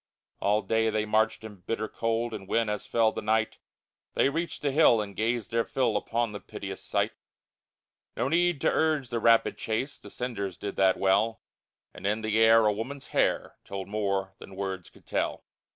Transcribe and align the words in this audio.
All 0.39 0.63
day 0.63 0.89
they 0.89 1.05
marched 1.05 1.43
in 1.43 1.57
bitter 1.57 1.87
cold, 1.87 2.33
And 2.33 2.47
when, 2.47 2.69
as 2.69 2.87
fell 2.87 3.11
the 3.11 3.21
night, 3.21 3.59
They 4.15 4.29
reached 4.29 4.63
the 4.63 4.71
hill 4.71 4.99
and 4.99 5.15
gazed 5.15 5.51
their 5.51 5.63
fill 5.63 5.95
Upon 5.95 6.31
the 6.31 6.39
piteous 6.39 6.81
sight, 6.83 7.11
No 8.17 8.27
need 8.27 8.59
to 8.61 8.71
urge 8.71 9.09
the 9.09 9.19
rapid 9.19 9.59
chase, 9.59 9.99
The 9.99 10.09
cinders 10.09 10.57
did 10.57 10.75
that 10.77 10.97
well, 10.97 11.43
And 11.93 12.07
in 12.07 12.21
the 12.21 12.39
air 12.39 12.65
a 12.65 12.73
woman's 12.73 13.09
hair 13.09 13.57
Told 13.63 13.87
more 13.87 14.33
than 14.39 14.55
words 14.55 14.89
could 14.89 15.05
tell. 15.05 15.43